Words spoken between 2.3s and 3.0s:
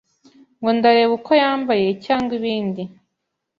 ibindi.